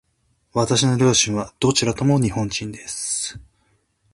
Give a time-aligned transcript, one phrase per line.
[0.53, 3.39] 私の両親はどちらとも日本人です。